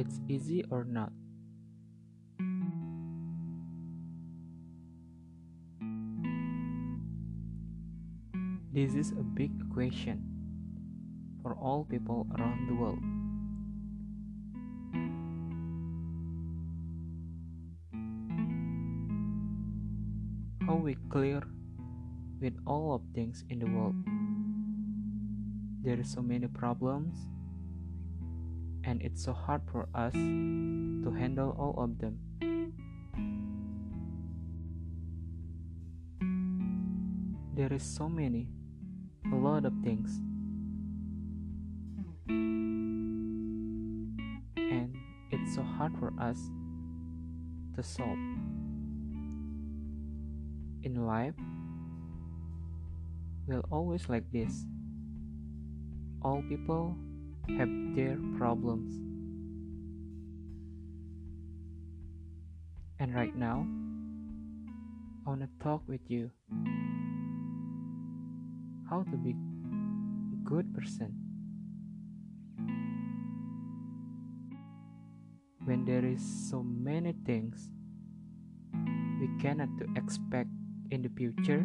[0.00, 1.12] it's easy or not.
[8.72, 10.24] This is a big question
[11.42, 13.04] for all people around the world.
[20.66, 21.42] How we clear
[22.40, 23.96] with all of things in the world.
[25.84, 27.28] There are so many problems
[28.90, 32.18] and it's so hard for us to handle all of them.
[37.54, 38.48] There is so many,
[39.32, 40.18] a lot of things.
[44.56, 44.96] And
[45.30, 46.50] it's so hard for us
[47.76, 48.18] to solve.
[50.82, 51.38] In life,
[53.46, 54.66] we're always like this.
[56.22, 56.96] All people
[57.58, 58.94] have their problems.
[62.98, 63.66] And right now,
[65.26, 66.30] I want to talk with you
[68.90, 71.14] how to be a good person.
[75.64, 76.20] When there is
[76.50, 77.70] so many things
[79.20, 80.50] we cannot to expect
[80.90, 81.64] in the future,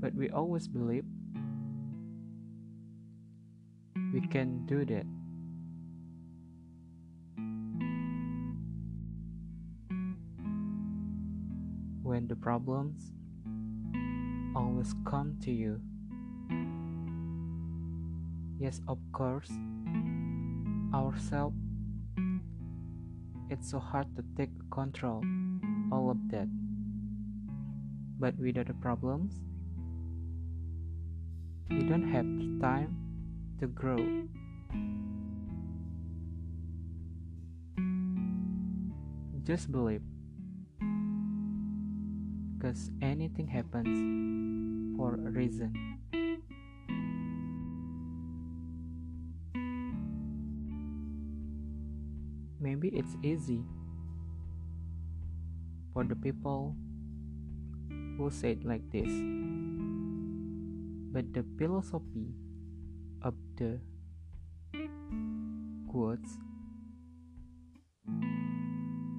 [0.00, 1.04] but we always believe
[4.12, 5.06] we can do that.
[12.02, 13.12] When the problems
[14.56, 15.80] always come to you.
[18.58, 19.50] Yes, of course,
[20.92, 21.56] ourselves,
[23.48, 25.22] it's so hard to take control
[25.92, 26.48] all of that.
[28.18, 29.34] But without the problems,
[31.70, 33.09] we don't have the time
[33.60, 34.00] to grow.
[39.44, 40.00] Just believe.
[42.56, 45.76] Because anything happens for a reason.
[52.60, 53.64] Maybe it's easy
[55.92, 56.76] for the people
[58.16, 59.08] who say it like this.
[61.12, 62.32] But the philosophy
[63.22, 63.78] of the
[65.88, 66.38] quotes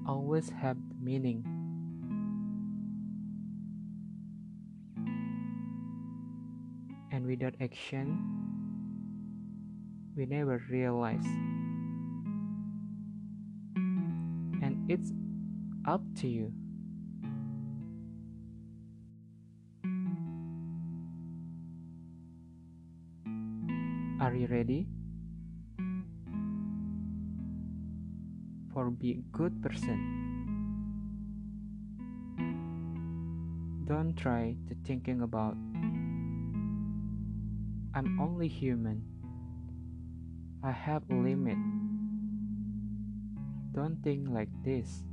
[0.06, 1.44] always have meaning.
[7.12, 8.18] And without action,
[10.16, 11.24] we never realize.
[14.62, 15.12] And it's
[15.86, 16.52] up to you.
[24.42, 24.86] You ready?
[28.74, 29.98] For be a good person.
[33.86, 35.54] Don't try to thinking about
[37.94, 39.06] I'm only human.
[40.64, 41.58] I have a limit.
[43.70, 45.04] Don't think like this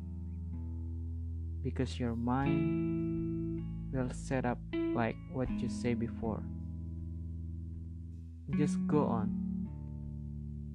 [1.61, 3.61] because your mind
[3.93, 6.41] will set up like what you say before.
[8.57, 9.29] Just go on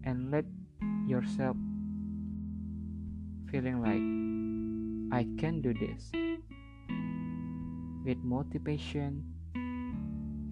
[0.04, 0.44] and let
[1.06, 1.56] yourself
[3.50, 4.02] feeling like
[5.12, 6.10] I can do this
[8.04, 9.24] with motivation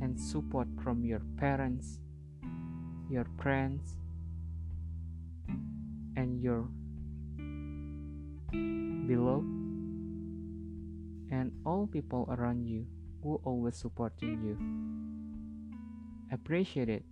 [0.01, 2.01] and support from your parents,
[3.11, 3.97] your friends,
[6.17, 6.69] and your
[9.07, 9.47] beloved,
[11.31, 12.87] and all people around you
[13.23, 14.57] who always supporting you.
[16.33, 17.05] Appreciate it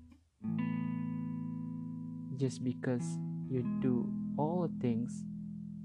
[2.36, 4.08] just because you do
[4.38, 5.24] all the things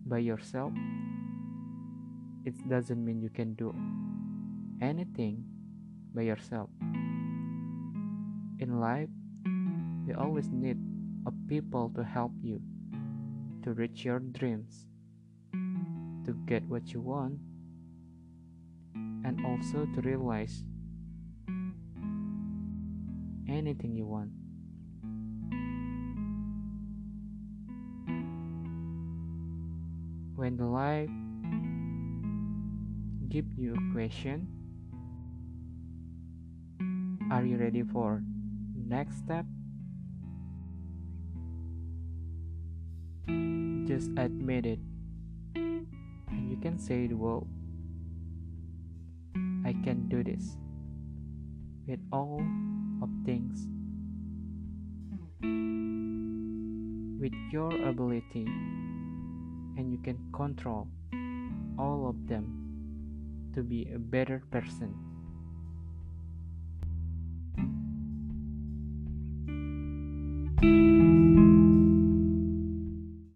[0.06, 0.72] by yourself
[2.46, 3.74] it doesn't mean you can do
[4.80, 5.44] anything
[6.14, 6.70] by yourself.
[8.60, 9.10] In life
[10.08, 10.78] you always need
[11.26, 12.62] a people to help you
[13.64, 14.86] to reach your dreams
[16.24, 17.40] to get what you want
[19.26, 20.64] and also to realize
[23.50, 24.30] anything you want
[30.46, 31.10] when the life
[33.34, 34.46] give you a question
[37.32, 38.22] are you ready for
[38.76, 39.44] next step?
[43.88, 44.78] Just admit it.
[45.56, 47.50] And you can say word
[49.66, 50.58] i can do this
[51.88, 52.40] with all
[53.02, 53.66] of things.
[57.20, 58.46] With your ability
[59.78, 60.88] and you can control
[61.78, 62.66] all of them
[63.54, 64.94] to be a better person.